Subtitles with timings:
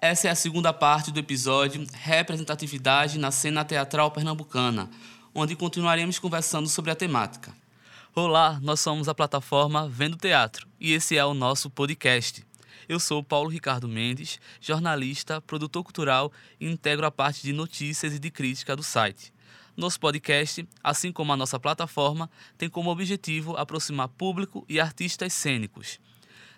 [0.00, 4.88] Essa é a segunda parte do episódio Representatividade na Cena Teatral Pernambucana,
[5.34, 7.52] onde continuaremos conversando sobre a temática.
[8.14, 12.45] Olá, nós somos a plataforma Vendo Teatro e esse é o nosso podcast.
[12.88, 18.18] Eu sou Paulo Ricardo Mendes, jornalista, produtor cultural e integro a parte de notícias e
[18.18, 19.32] de crítica do site.
[19.76, 25.98] Nosso podcast, assim como a nossa plataforma, tem como objetivo aproximar público e artistas cênicos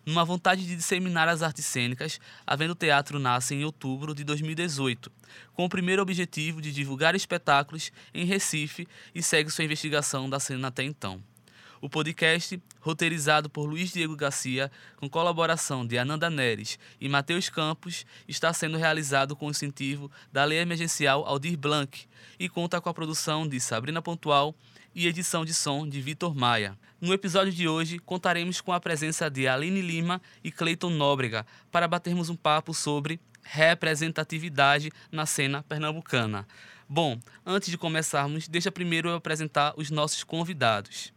[0.08, 5.12] numa vontade de disseminar as artes cênicas, a Vendo Teatro nasce em outubro de 2018,
[5.52, 10.68] com o primeiro objetivo de divulgar espetáculos em Recife e segue sua investigação da cena
[10.68, 11.22] até então.
[11.80, 18.04] O podcast, roteirizado por Luiz Diego Garcia, com colaboração de Ananda Neres e Matheus Campos,
[18.26, 22.06] está sendo realizado com incentivo da Lei Emergencial Aldir Blanc
[22.38, 24.54] e conta com a produção de Sabrina Pontual
[24.92, 26.76] e edição de som de Vitor Maia.
[27.00, 31.86] No episódio de hoje, contaremos com a presença de Aline Lima e Cleiton Nóbrega para
[31.86, 36.44] batermos um papo sobre representatividade na cena pernambucana.
[36.88, 41.12] Bom, antes de começarmos, deixa primeiro eu apresentar os nossos convidados.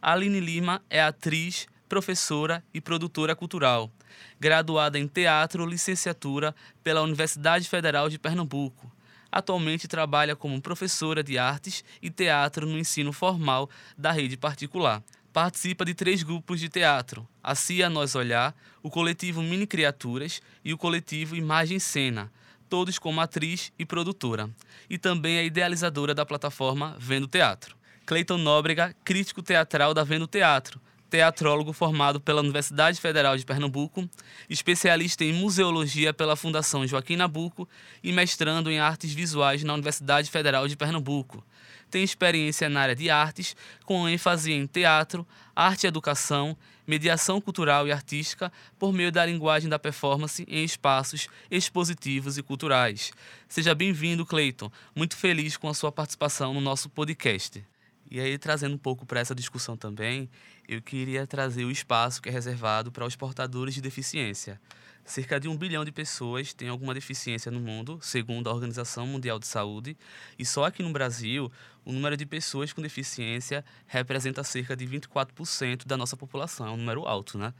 [0.00, 3.90] Aline Lima é atriz, professora e produtora cultural,
[4.38, 8.92] graduada em teatro licenciatura pela Universidade Federal de Pernambuco
[9.30, 15.02] Atualmente trabalha como professora de artes e teatro no ensino formal da rede particular.
[15.32, 20.72] Participa de três grupos de teatro: a CIA Nós Olhar, o coletivo Mini Criaturas e
[20.72, 22.32] o coletivo Imagem Cena,
[22.68, 24.48] todos como atriz e produtora.
[24.88, 27.77] E também é idealizadora da plataforma Vendo Teatro.
[28.08, 34.08] Cleiton Nóbrega, crítico teatral da Vendo Teatro, teatrólogo formado pela Universidade Federal de Pernambuco,
[34.48, 37.68] especialista em museologia pela Fundação Joaquim Nabuco
[38.02, 41.44] e mestrando em artes visuais na Universidade Federal de Pernambuco.
[41.90, 47.86] Tem experiência na área de artes, com ênfase em teatro, arte e educação, mediação cultural
[47.86, 53.10] e artística por meio da linguagem da performance em espaços expositivos e culturais.
[53.46, 54.72] Seja bem-vindo, Cleiton.
[54.96, 57.62] Muito feliz com a sua participação no nosso podcast.
[58.10, 60.30] E aí, trazendo um pouco para essa discussão também,
[60.66, 64.58] eu queria trazer o espaço que é reservado para os portadores de deficiência.
[65.04, 69.38] Cerca de um bilhão de pessoas têm alguma deficiência no mundo, segundo a Organização Mundial
[69.38, 69.96] de Saúde,
[70.38, 71.50] e só aqui no Brasil,
[71.84, 76.76] o número de pessoas com deficiência representa cerca de 24% da nossa população, é um
[76.76, 77.54] número alto, né?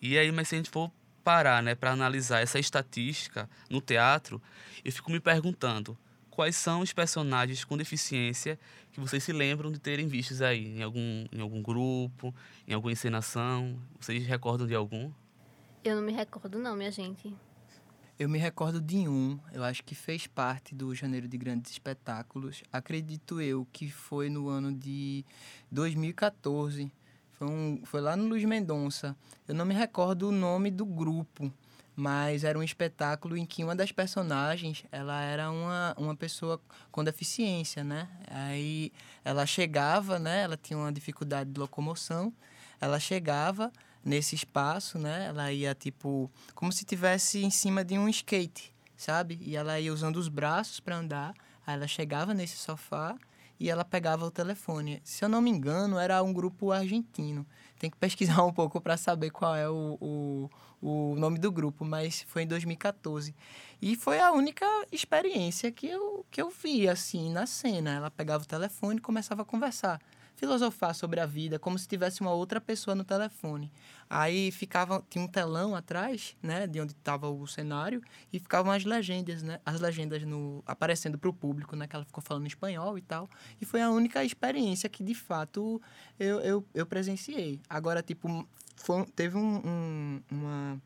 [0.00, 0.90] E aí, mas se a gente for
[1.24, 4.40] parar, né, para analisar essa estatística no teatro,
[4.84, 5.96] eu fico me perguntando,
[6.38, 8.56] quais são os personagens com deficiência
[8.92, 12.32] que vocês se lembram de terem vistos aí, em algum, em algum grupo,
[12.64, 13.76] em alguma encenação?
[13.98, 15.10] Vocês recordam de algum?
[15.82, 17.34] Eu não me recordo não, minha gente.
[18.16, 22.62] Eu me recordo de um, eu acho que fez parte do Janeiro de Grandes Espetáculos.
[22.72, 25.24] Acredito eu que foi no ano de
[25.72, 26.92] 2014.
[27.32, 29.16] Foi, um, foi lá no Luiz Mendonça.
[29.48, 31.52] Eu não me recordo o nome do grupo,
[31.98, 36.60] mas era um espetáculo em que uma das personagens ela era uma, uma pessoa
[36.92, 38.08] com deficiência, né?
[38.28, 38.92] Aí
[39.24, 40.42] ela chegava, né?
[40.42, 42.32] Ela tinha uma dificuldade de locomoção,
[42.80, 43.72] ela chegava
[44.04, 45.26] nesse espaço, né?
[45.26, 49.36] Ela ia tipo como se tivesse em cima de um skate, sabe?
[49.42, 51.34] E ela ia usando os braços para andar.
[51.66, 53.16] Aí ela chegava nesse sofá
[53.58, 55.00] e ela pegava o telefone.
[55.02, 57.44] Se eu não me engano, era um grupo argentino.
[57.78, 60.50] Tem que pesquisar um pouco para saber qual é o, o
[60.80, 63.34] o nome do grupo, mas foi em 2014.
[63.80, 67.94] E foi a única experiência que eu, que eu vi, assim, na cena.
[67.94, 70.00] Ela pegava o telefone e começava a conversar
[70.38, 73.72] filosofar sobre a vida, como se tivesse uma outra pessoa no telefone.
[74.08, 78.00] Aí ficava, tinha um telão atrás, né, de onde estava o cenário,
[78.32, 82.04] e ficavam as legendas, né, as legendas no, aparecendo para o público, né, que ela
[82.04, 83.28] ficou falando espanhol e tal.
[83.60, 85.82] E foi a única experiência que, de fato,
[86.18, 87.60] eu, eu, eu presenciei.
[87.68, 90.80] Agora, tipo, foi, teve um, um, uma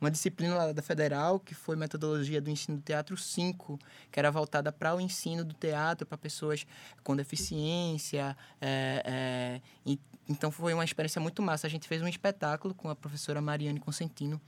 [0.00, 3.78] uma disciplina lá da Federal, que foi Metodologia do Ensino do Teatro 5,
[4.10, 6.66] que era voltada para o ensino do teatro para pessoas
[7.02, 8.36] com deficiência.
[8.60, 9.98] É, é, e,
[10.28, 11.66] então foi uma experiência muito massa.
[11.66, 14.40] A gente fez um espetáculo com a professora Mariane Consentino,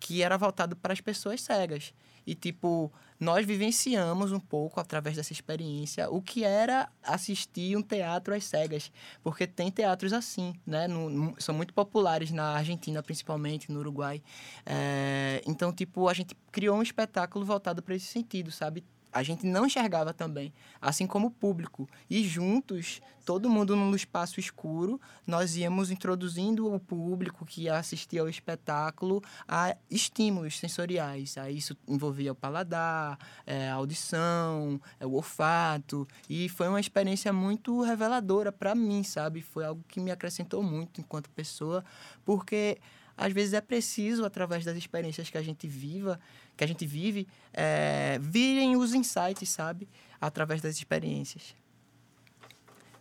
[0.00, 1.92] que era voltado para as pessoas cegas.
[2.26, 8.34] E, tipo, nós vivenciamos um pouco, através dessa experiência, o que era assistir um teatro
[8.34, 8.90] às cegas.
[9.22, 10.88] Porque tem teatros assim, né?
[10.88, 14.22] No, no, são muito populares na Argentina, principalmente, no Uruguai.
[14.64, 18.84] É, então, tipo, a gente criou um espetáculo voltado para esse sentido, sabe?
[19.12, 21.88] A gente não enxergava também, assim como o público.
[22.08, 28.18] E juntos, todo mundo num espaço escuro, nós íamos introduzindo o público que ia assistir
[28.18, 31.36] ao espetáculo a estímulos sensoriais.
[31.36, 36.06] Aí isso envolvia o paladar, é, a audição, é, o olfato.
[36.28, 39.42] E foi uma experiência muito reveladora para mim, sabe?
[39.42, 41.84] Foi algo que me acrescentou muito enquanto pessoa,
[42.24, 42.78] porque
[43.16, 46.18] às vezes é preciso, através das experiências que a gente viva,
[46.56, 49.88] que a gente vive, é, virem os insights, sabe?
[50.20, 51.54] Através das experiências.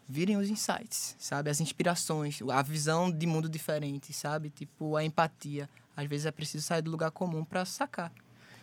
[0.07, 1.49] Virem os insights, sabe?
[1.49, 4.49] As inspirações, a visão de mundo diferente, sabe?
[4.49, 5.69] Tipo, a empatia.
[5.95, 8.11] Às vezes é preciso sair do lugar comum para sacar.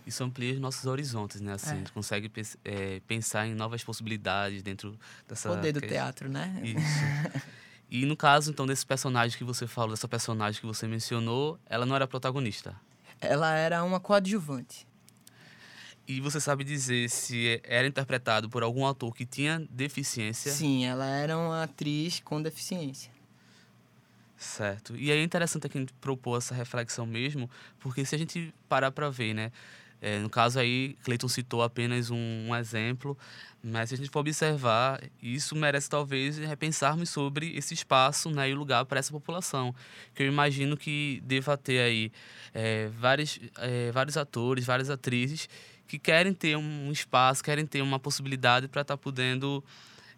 [0.06, 1.54] Isso amplia os nossos horizontes, né?
[1.54, 1.72] Assim, É.
[1.72, 2.30] a gente consegue
[2.64, 5.48] é, pensar em novas possibilidades dentro dessa...
[5.48, 6.60] Poder do teatro, né?
[6.62, 7.46] Isso.
[7.90, 11.86] E no caso, então, desse personagem que você falou, dessa personagem que você mencionou, ela
[11.86, 12.74] não era protagonista.
[13.20, 14.86] Ela era uma coadjuvante.
[16.08, 20.52] E você sabe dizer se era interpretado por algum ator que tinha deficiência?
[20.52, 23.10] Sim, ela era uma atriz com deficiência.
[24.36, 24.94] Certo.
[24.96, 27.50] E aí é interessante a gente propor essa reflexão mesmo,
[27.80, 29.50] porque se a gente parar para ver, né?
[30.00, 33.16] É, no caso aí, Cleiton citou apenas um, um exemplo,
[33.62, 38.52] mas se a gente for observar, isso merece talvez repensarmos sobre esse espaço né, e
[38.52, 39.74] o lugar para essa população.
[40.14, 42.12] Que eu imagino que deva ter aí
[42.54, 45.48] é, vários, é, vários atores, várias atrizes
[45.86, 49.64] que querem ter um espaço, querem ter uma possibilidade para estar podendo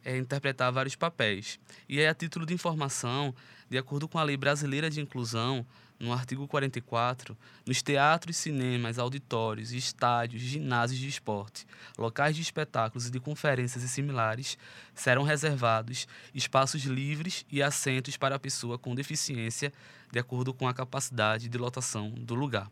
[0.05, 1.59] é, interpretar vários papéis.
[1.89, 3.35] E aí, a título de informação,
[3.69, 5.67] de acordo com a Lei Brasileira de Inclusão,
[5.99, 7.37] no artigo 44,
[7.67, 11.67] nos teatros, cinemas, auditórios, estádios, ginásios de esporte,
[11.97, 14.57] locais de espetáculos e de conferências e similares,
[14.95, 19.73] serão reservados espaços livres e assentos para a pessoa com deficiência,
[20.13, 22.71] de acordo com a capacidade de lotação do lugar.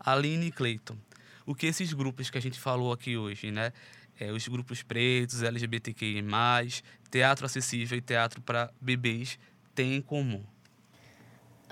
[0.00, 0.96] Aline Cleiton,
[1.46, 3.72] o que esses grupos que a gente falou aqui hoje, né?
[4.18, 6.22] É, os grupos pretos, LGBTQI+,
[7.10, 9.38] teatro acessível e teatro para bebês
[9.74, 10.44] têm em comum?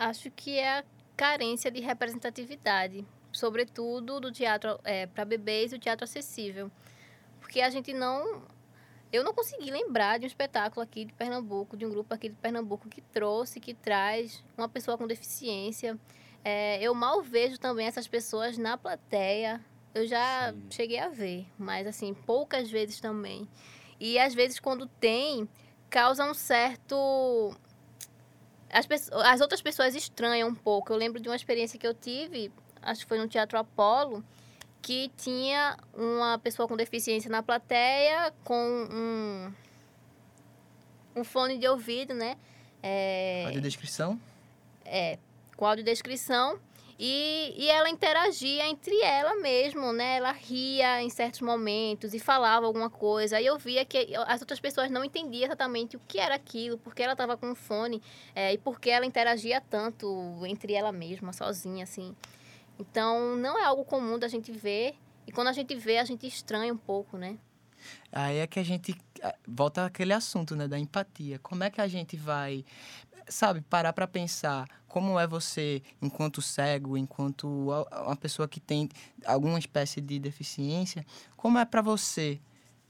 [0.01, 4.81] Acho que é a carência de representatividade, sobretudo do teatro
[5.15, 6.71] para bebês e o teatro acessível.
[7.39, 8.43] Porque a gente não.
[9.13, 12.35] Eu não consegui lembrar de um espetáculo aqui de Pernambuco, de um grupo aqui de
[12.37, 15.99] Pernambuco que trouxe, que traz uma pessoa com deficiência.
[16.43, 19.61] É, eu mal vejo também essas pessoas na plateia.
[19.95, 20.63] Eu já Sim.
[20.71, 23.47] cheguei a ver, mas assim, poucas vezes também.
[23.99, 25.47] E às vezes, quando tem,
[25.91, 27.55] causa um certo
[28.73, 30.93] as, pesso- as outras pessoas estranham um pouco.
[30.93, 32.51] Eu lembro de uma experiência que eu tive,
[32.83, 34.25] acho que foi no Teatro Apolo,
[34.83, 38.55] que tinha uma pessoa com deficiência na plateia com
[38.91, 39.53] um,
[41.21, 42.37] um fone de ouvido, né?
[42.83, 44.19] É, Audiodescrição?
[44.85, 45.19] é,
[45.57, 46.59] com audiodescrição.
[47.03, 50.19] E, e ela interagia entre ela mesmo, né?
[50.19, 53.41] Ela ria em certos momentos e falava alguma coisa.
[53.41, 57.03] E eu via que as outras pessoas não entendiam exatamente o que era aquilo, porque
[57.03, 58.03] ela estava com fone
[58.35, 62.15] é, e porque ela interagia tanto entre ela mesma, sozinha, assim.
[62.79, 64.95] Então, não é algo comum da gente ver.
[65.27, 67.39] E quando a gente vê, a gente estranha um pouco, né?
[68.13, 68.95] Aí é que a gente
[69.49, 71.39] volta àquele assunto, né, da empatia.
[71.39, 72.63] Como é que a gente vai,
[73.31, 78.89] sabe, parar para pensar como é você enquanto cego, enquanto uma pessoa que tem
[79.25, 81.07] alguma espécie de deficiência,
[81.37, 82.41] como é para você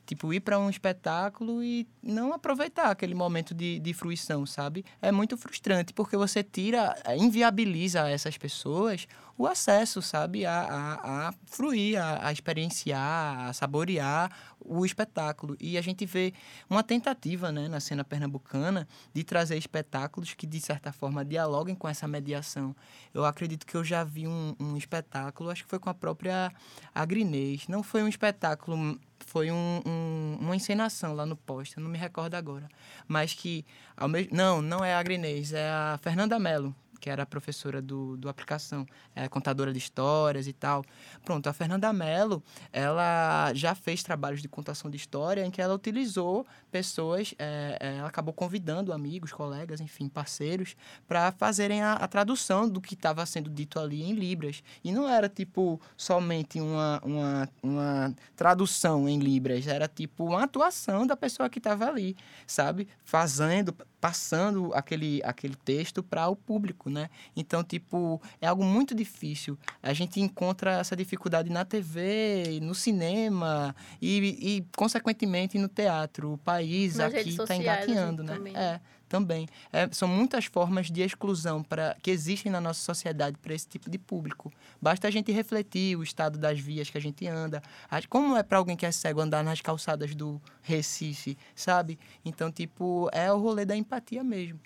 [0.06, 4.84] tipo ir para um espetáculo e não aproveitar aquele momento de, de fruição, sabe?
[5.00, 9.06] É muito frustrante porque você tira, inviabiliza essas pessoas
[9.40, 14.30] o acesso, sabe, a, a, a fruir, a, a experienciar, a saborear
[14.62, 15.56] o espetáculo.
[15.58, 16.34] E a gente vê
[16.68, 21.88] uma tentativa, né, na cena pernambucana de trazer espetáculos que, de certa forma, dialoguem com
[21.88, 22.76] essa mediação.
[23.14, 26.52] Eu acredito que eu já vi um, um espetáculo, acho que foi com a própria
[26.94, 27.66] Agrinês.
[27.66, 31.96] Não foi um espetáculo, foi um, um- uma encenação lá no posto, eu não me
[31.98, 32.68] recordo agora.
[33.08, 33.64] Mas que,
[33.96, 34.36] ao mesmo...
[34.36, 38.86] não, não é a Agrinês, é a Fernanda Mello, que era professora do, do aplicação,
[39.14, 40.84] é contadora de histórias e tal.
[41.24, 42.42] Pronto, a Fernanda Mello,
[42.72, 47.96] ela já fez trabalhos de contação de história em que ela utilizou pessoas, é, é,
[47.96, 50.76] ela acabou convidando amigos, colegas, enfim, parceiros,
[51.08, 54.62] para fazerem a, a tradução do que estava sendo dito ali em Libras.
[54.84, 61.06] E não era, tipo, somente uma, uma, uma tradução em Libras, era, tipo, uma atuação
[61.06, 62.16] da pessoa que estava ali,
[62.46, 62.88] sabe?
[63.04, 66.89] Fazendo, passando aquele, aquele texto para o público.
[66.90, 67.08] Né?
[67.36, 69.58] Então, tipo, é algo muito difícil.
[69.82, 76.32] A gente encontra essa dificuldade na TV, no cinema e, e consequentemente, no teatro.
[76.32, 78.34] O país Nas aqui está engatinhando, né?
[78.34, 78.56] também.
[78.56, 78.80] É,
[79.10, 79.48] também.
[79.72, 83.90] É, são muitas formas de exclusão para que existem na nossa sociedade para esse tipo
[83.90, 84.52] de público.
[84.80, 87.60] Basta a gente refletir o estado das vias que a gente anda.
[88.08, 91.98] Como é para alguém que é cego andar nas calçadas do Recife, sabe?
[92.24, 94.60] Então, tipo, é o rolê da empatia mesmo.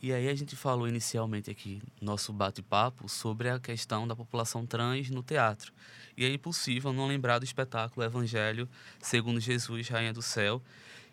[0.00, 5.10] E aí a gente falou inicialmente aqui, nosso bate-papo, sobre a questão da população trans
[5.10, 5.72] no teatro.
[6.16, 8.68] E é impossível não lembrar do espetáculo Evangelho
[9.00, 10.62] segundo Jesus, Rainha do Céu,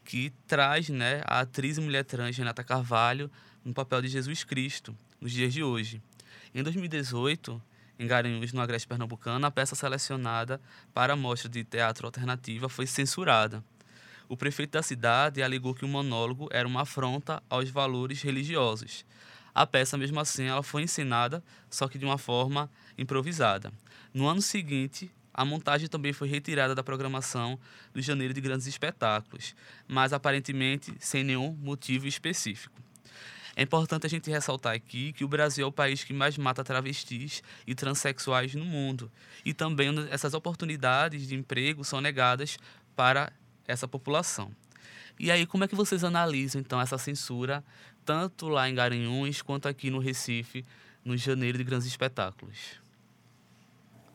[0.03, 3.31] que traz né, a atriz e mulher trans Renata Carvalho
[3.63, 5.99] no papel de Jesus Cristo, nos dias de hoje.
[6.53, 7.59] Em 2018,
[7.97, 10.61] em Garanhuns, no Agreste Pernambucano, a peça selecionada
[10.93, 13.63] para a mostra de teatro alternativa foi censurada.
[14.27, 19.05] O prefeito da cidade alegou que o monólogo era uma afronta aos valores religiosos.
[19.53, 23.71] A peça, mesmo assim, ela foi encenada, só que de uma forma improvisada.
[24.13, 27.59] No ano seguinte, a montagem também foi retirada da programação
[27.93, 29.55] do Janeiro de Grandes Espetáculos,
[29.87, 32.81] mas aparentemente sem nenhum motivo específico.
[33.55, 36.63] É importante a gente ressaltar aqui que o Brasil é o país que mais mata
[36.63, 39.09] travestis e transexuais no mundo.
[39.45, 42.57] E também essas oportunidades de emprego são negadas
[42.95, 43.31] para
[43.67, 44.51] essa população.
[45.19, 47.63] E aí, como é que vocês analisam, então, essa censura,
[48.03, 50.65] tanto lá em Garanhuns quanto aqui no Recife,
[51.03, 52.81] no janeiro de grandes espetáculos?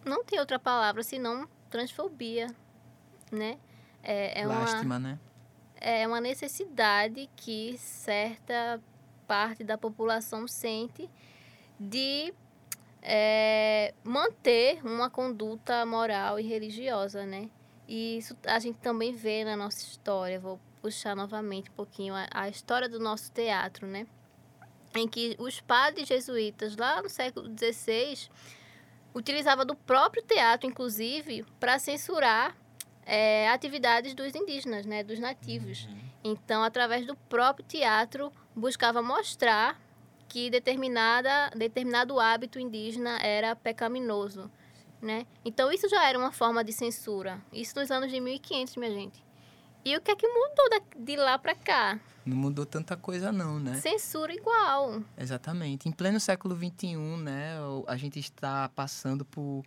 [0.04, 2.49] Não tem outra palavra senão transfobia,
[3.30, 3.59] né?
[4.02, 5.19] É, é Lástima, uma, né?
[5.76, 8.80] É uma necessidade que certa
[9.26, 11.09] parte da população sente
[11.78, 12.35] de
[13.02, 17.49] é, manter uma conduta moral e religiosa, né?
[17.91, 20.39] E isso a gente também vê na nossa história.
[20.39, 24.07] Vou puxar novamente um pouquinho a, a história do nosso teatro, né?
[24.95, 28.31] Em que os padres jesuítas, lá no século XVI,
[29.13, 32.57] utilizavam do próprio teatro, inclusive, para censurar
[33.05, 35.03] é, atividades dos indígenas, né?
[35.03, 35.87] Dos nativos.
[35.87, 35.99] Uhum.
[36.23, 39.77] Então, através do próprio teatro, buscava mostrar
[40.29, 44.49] que determinada, determinado hábito indígena era pecaminoso.
[45.00, 45.26] Né?
[45.45, 47.40] Então, isso já era uma forma de censura.
[47.52, 49.25] Isso nos anos de 1500, minha gente.
[49.85, 51.99] E o que é que mudou de lá para cá?
[52.25, 53.76] Não mudou tanta coisa não, né?
[53.76, 55.02] Censura igual.
[55.16, 55.88] Exatamente.
[55.88, 59.64] Em pleno século XXI, né, a gente está passando por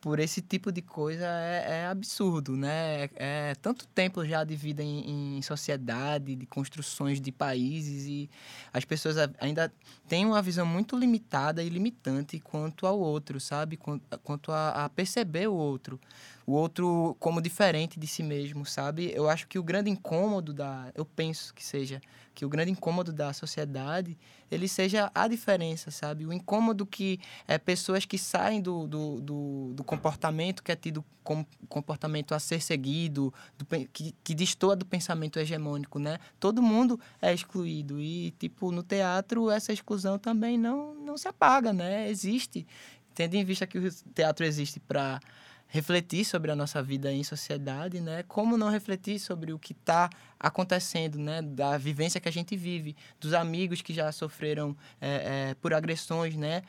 [0.00, 3.04] por esse tipo de coisa é, é absurdo, né?
[3.04, 8.30] É, é, tanto tempo já de vida em, em, sociedade, de construções de países e
[8.72, 9.72] as pessoas ainda
[10.08, 13.78] têm uma visão muito limitada e limitante quanto ao outro, sabe?
[14.22, 16.00] Quanto a, a perceber o outro
[16.46, 19.10] o outro como diferente de si mesmo, sabe?
[19.12, 22.00] Eu acho que o grande incômodo da, eu penso que seja
[22.36, 24.16] que o grande incômodo da sociedade
[24.50, 26.26] ele seja a diferença, sabe?
[26.26, 31.02] O incômodo que é pessoas que saem do, do, do, do comportamento que é tido
[31.24, 36.18] como comportamento a ser seguido, do, que, que destoa do pensamento hegemônico, né?
[36.38, 41.72] Todo mundo é excluído e, tipo, no teatro essa exclusão também não, não se apaga,
[41.72, 42.08] né?
[42.10, 42.66] Existe.
[43.14, 45.20] Tendo em vista que o teatro existe para
[45.68, 48.22] refletir sobre a nossa vida em sociedade, né?
[48.28, 50.08] Como não refletir sobre o que está
[50.38, 51.42] acontecendo, né?
[51.42, 56.36] Da vivência que a gente vive, dos amigos que já sofreram é, é, por agressões,
[56.36, 56.62] né?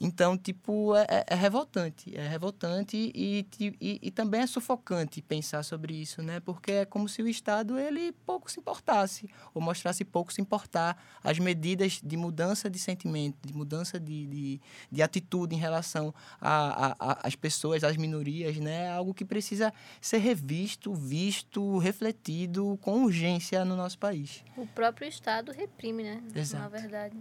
[0.00, 2.16] Então, tipo, é, é, é, revoltante.
[2.16, 6.40] É revoltante e, e, e, também é sufocante pensar sobre isso, né?
[6.40, 10.96] Porque é como se o Estado, ele pouco se importasse, ou mostrasse pouco se importar
[11.22, 17.36] as medidas de mudança de sentimento, de mudança de, de, de atitude em relação às
[17.36, 18.84] pessoas, às minorias, né?
[18.84, 24.42] É algo que precisa ser revisto, visto, refletido com urgência no nosso país.
[24.56, 26.22] O próprio Estado reprime, né?
[26.34, 26.62] Exato.
[26.62, 27.16] Na verdade.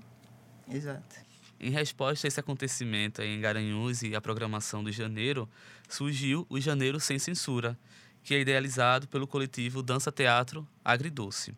[0.69, 1.30] Exato.
[1.63, 5.47] Em resposta a esse acontecimento em Garanhuns e a programação do Janeiro,
[5.87, 7.77] surgiu o Janeiro Sem Censura,
[8.23, 11.53] que é idealizado pelo coletivo Dança Teatro Agridoce.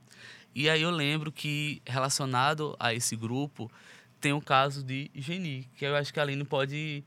[0.53, 3.72] E aí eu lembro que, relacionado a esse grupo,
[4.19, 7.01] tem o caso de Geni, que eu acho que a Aline pode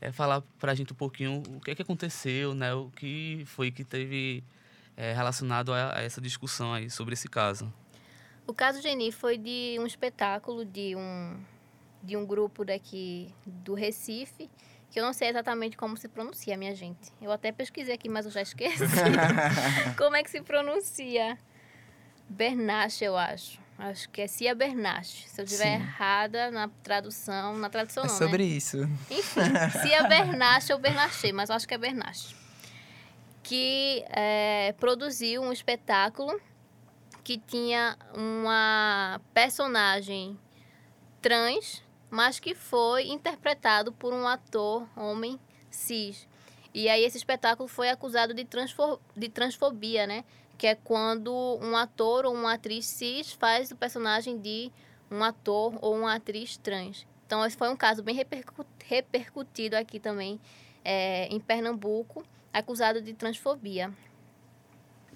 [0.00, 3.44] é, falar para a gente um pouquinho o que, é que aconteceu, né, o que
[3.46, 4.42] foi que teve
[4.96, 7.72] é, relacionado a, a essa discussão aí sobre esse caso.
[8.48, 11.40] O caso Geni foi de um espetáculo de um
[12.02, 14.50] de um grupo daqui do Recife,
[14.90, 17.10] que eu não sei exatamente como se pronuncia, minha gente.
[17.20, 18.84] Eu até pesquisei aqui, mas eu já esqueci.
[19.96, 21.38] como é que se pronuncia?
[22.28, 23.60] Bernache, eu acho.
[23.78, 25.28] Acho que é Cia Bernache.
[25.28, 28.50] Se eu estiver errada na tradução, na tradução é não, sobre né?
[28.50, 28.78] isso.
[29.10, 29.40] Enfim,
[29.82, 32.36] Cia Bernache ou Bernache, mas eu acho que é Bernache.
[33.42, 36.38] Que é, produziu um espetáculo
[37.24, 40.38] que tinha uma personagem
[41.20, 41.82] trans,
[42.12, 45.40] mas que foi interpretado por um ator homem
[45.70, 46.28] cis.
[46.74, 50.22] E aí esse espetáculo foi acusado de, transfo de transfobia, né?
[50.58, 54.70] Que é quando um ator ou uma atriz cis faz o personagem de
[55.10, 57.06] um ator ou uma atriz trans.
[57.26, 60.38] Então, esse foi um caso bem repercu repercutido aqui também
[60.84, 63.90] é, em Pernambuco, acusado de transfobia.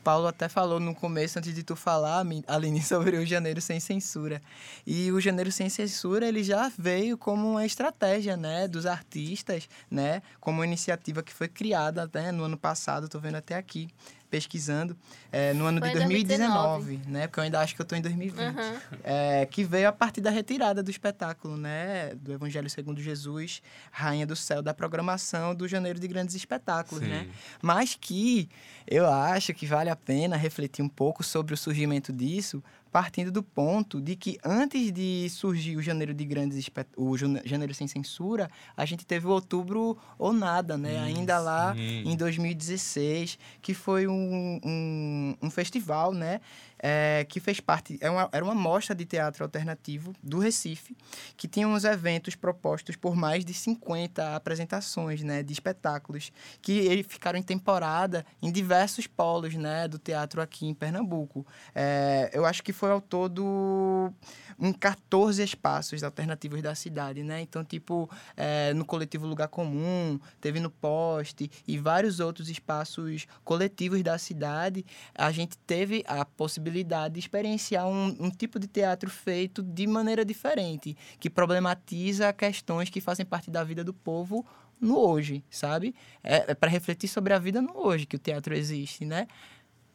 [0.07, 4.41] Paulo até falou no começo, antes de tu falar, Aline, sobre o Janeiro Sem Censura.
[4.87, 10.23] E o Janeiro Sem Censura, ele já veio como uma estratégia, né, dos artistas, né,
[10.39, 13.89] como uma iniciativa que foi criada até no ano passado, tô vendo até aqui,
[14.31, 14.97] pesquisando,
[15.33, 17.27] é, no ano Foi de 2019, 2019, né?
[17.27, 18.39] Porque eu ainda acho que eu estou em 2020.
[18.39, 18.81] Uhum.
[19.05, 22.15] É, que veio a partir da retirada do espetáculo, né?
[22.15, 27.05] Do Evangelho segundo Jesus, Rainha do Céu, da programação do Janeiro de Grandes Espetáculos?
[27.05, 27.11] Sim.
[27.11, 27.29] né?
[27.63, 28.49] Mas que
[28.87, 32.63] eu acho que vale a pena refletir um pouco sobre o surgimento disso,
[32.97, 37.87] partindo do ponto de que antes de surgir o janeiro de grandes o janeiro sem
[37.87, 41.01] censura, a gente teve o outubro ou nada, né?
[41.01, 42.05] Ainda lá sim.
[42.07, 46.41] em 2016, que foi um, um, um festival, né?
[46.79, 50.97] É, que fez parte, é uma, era uma mostra de teatro alternativo do Recife,
[51.37, 56.31] que tinha uns eventos propostos por mais de 50 apresentações né, de espetáculos,
[56.61, 61.47] que eles ficaram em temporada em diversos polos né, do teatro aqui em Pernambuco.
[61.75, 64.13] É, eu acho que foi ao todo
[64.59, 67.41] em 14 espaços alternativos da cidade, né?
[67.41, 74.03] Então, tipo, é, no coletivo Lugar Comum, teve no Poste e vários outros espaços coletivos
[74.03, 79.63] da cidade, a gente teve a possibilidade de experienciar um, um tipo de teatro feito
[79.63, 84.45] de maneira diferente, que problematiza questões que fazem parte da vida do povo
[84.81, 85.95] no hoje, sabe?
[86.23, 89.27] É, é para refletir sobre a vida no hoje que o teatro existe, né?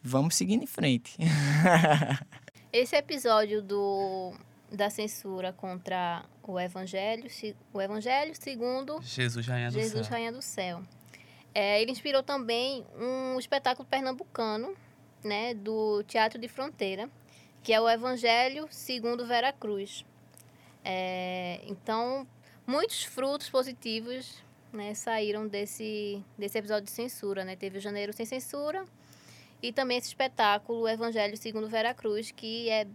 [0.02, 1.16] Vamos seguindo em frente.
[2.74, 4.34] Esse episódio do
[4.72, 7.28] da censura contra o Evangelho,
[7.74, 10.14] o Evangelho segundo Jesus Rainha do Jesus, Céu.
[10.14, 10.82] Rainha do Céu.
[11.54, 14.74] É, ele inspirou também um espetáculo pernambucano,
[15.24, 17.10] né, do Teatro de Fronteira,
[17.64, 20.06] que é o Evangelho segundo Vera Cruz.
[20.84, 22.28] É, então,
[22.66, 27.46] muitos frutos positivos né, saíram desse, desse episódio de censura.
[27.46, 27.56] Né?
[27.56, 28.86] Teve o Janeiro Sem Censura
[29.62, 32.88] e também esse espetáculo, o Evangelho segundo Vera Cruz, que é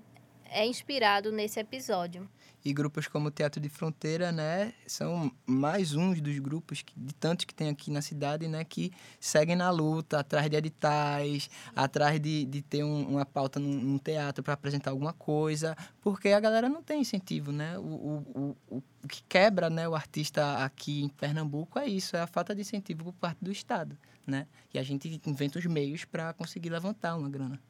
[0.51, 2.29] é inspirado nesse episódio.
[2.67, 7.15] E grupos como o Teatro de Fronteira, né, são mais uns dos grupos que, de
[7.15, 12.21] tantos que tem aqui na cidade, né, que seguem na luta, atrás de editais, atrás
[12.21, 16.41] de, de ter um, uma pauta num, num teatro para apresentar alguma coisa, porque a
[16.41, 17.79] galera não tem incentivo, né?
[17.79, 22.21] O, o, o, o que quebra, né, o artista aqui em Pernambuco é isso, é
[22.21, 24.49] a falta de incentivo por parte do Estado, né?
[24.75, 27.61] E a gente inventa os meios para conseguir levantar uma grana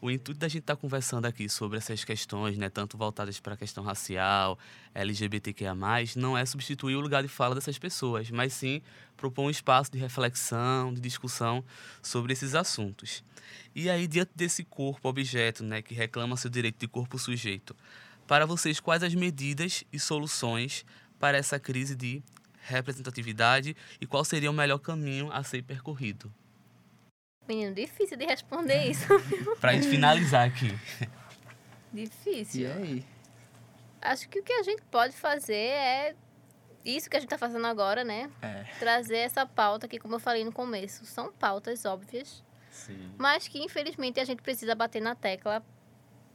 [0.00, 3.54] o intuito da gente estar tá conversando aqui sobre essas questões, né, tanto voltadas para
[3.54, 4.58] a questão racial,
[4.94, 5.74] LGBTQIA+,
[6.16, 8.80] não é substituir o lugar de fala dessas pessoas, mas sim
[9.16, 11.64] propor um espaço de reflexão, de discussão
[12.00, 13.24] sobre esses assuntos.
[13.74, 17.74] E aí, diante desse corpo-objeto, né, que reclama seu direito de corpo sujeito,
[18.26, 20.84] para vocês, quais as medidas e soluções
[21.18, 22.22] para essa crise de
[22.60, 26.32] representatividade e qual seria o melhor caminho a ser percorrido?
[27.48, 29.06] Menino, difícil de responder isso.
[29.58, 30.78] pra gente finalizar aqui.
[31.90, 32.62] Difícil.
[32.62, 33.06] E aí?
[34.02, 36.14] Acho que o que a gente pode fazer é
[36.84, 38.30] isso que a gente tá fazendo agora, né?
[38.42, 38.64] É.
[38.78, 42.44] Trazer essa pauta que, como eu falei no começo, são pautas óbvias.
[42.70, 43.12] Sim.
[43.16, 45.64] Mas que, infelizmente, a gente precisa bater na tecla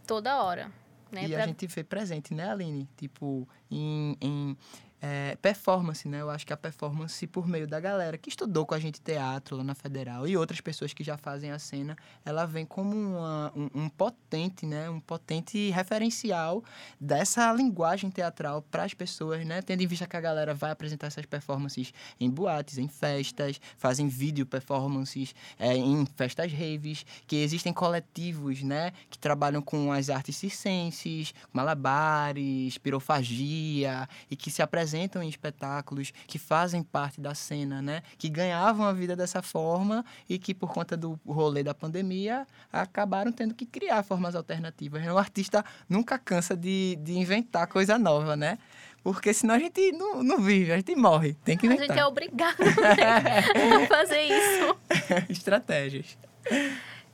[0.07, 0.71] toda hora.
[1.11, 1.25] Né?
[1.25, 1.43] E pra...
[1.43, 2.89] a gente vê presente, né, Aline?
[2.97, 4.57] Tipo, em, em
[5.05, 6.21] é, performance, né?
[6.21, 9.57] Eu acho que a performance por meio da galera que estudou com a gente teatro
[9.57, 13.51] lá na Federal e outras pessoas que já fazem a cena, ela vem como uma,
[13.53, 14.89] um, um, potente, né?
[14.89, 16.63] Um potente referencial
[16.97, 19.61] dessa linguagem teatral para as pessoas, né?
[19.61, 24.07] Tendo em vista que a galera vai apresentar essas performances em boates, em festas, fazem
[24.07, 28.93] vídeo performances é, em festas raves, que existem coletivos, né?
[29.09, 36.13] Que trabalham com as artes circenses, malabares, pirofagia e que se apresentam apresentam em espetáculos,
[36.27, 38.03] que fazem parte da cena, né?
[38.17, 43.31] Que ganhavam a vida dessa forma e que, por conta do rolê da pandemia, acabaram
[43.31, 45.03] tendo que criar formas alternativas.
[45.05, 48.59] O artista nunca cansa de, de inventar coisa nova, né?
[49.03, 51.33] Porque senão a gente não, não vive, a gente morre.
[51.43, 51.85] Tem que inventar.
[51.85, 53.39] A gente é obrigado né?
[53.83, 54.77] a fazer isso.
[55.27, 56.17] Estratégias.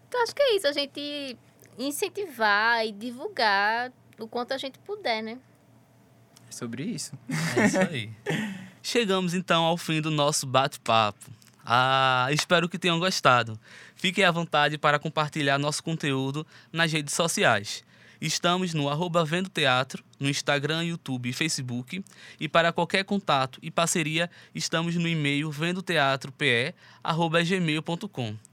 [0.07, 0.67] Então, acho que é isso.
[0.67, 1.37] A gente
[1.77, 5.39] incentivar e divulgar o quanto a gente puder, né?
[6.49, 7.13] É sobre isso.
[7.55, 8.09] É isso aí.
[8.81, 11.29] Chegamos então ao fim do nosso bate-papo.
[11.63, 13.59] Ah, espero que tenham gostado.
[13.95, 17.83] Fiquem à vontade para compartilhar nosso conteúdo nas redes sociais.
[18.19, 22.03] Estamos no arroba Vendo Teatro, no Instagram, YouTube e Facebook.
[22.39, 28.48] E para qualquer contato e parceria, estamos no e-mail vendoteatrope.gmail.com.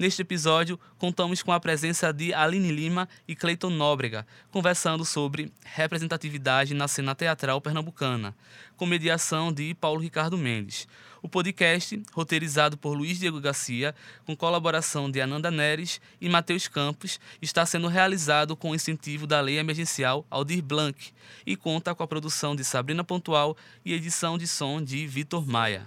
[0.00, 6.72] Neste episódio, contamos com a presença de Aline Lima e Cleiton Nóbrega, conversando sobre representatividade
[6.72, 8.34] na cena teatral pernambucana,
[8.78, 10.88] com mediação de Paulo Ricardo Mendes.
[11.22, 17.20] O podcast, roteirizado por Luiz Diego Garcia, com colaboração de Ananda Neres e Matheus Campos,
[17.42, 21.12] está sendo realizado com incentivo da Lei Emergencial Aldir Blanc
[21.46, 25.84] e conta com a produção de Sabrina Pontual e edição de som de Vitor Maia.